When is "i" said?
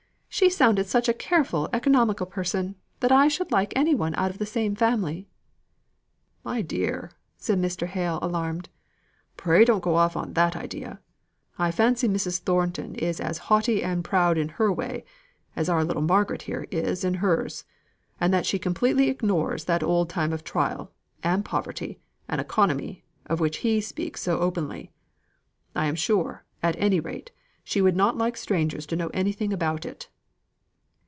3.11-3.27, 11.59-11.69, 25.75-25.85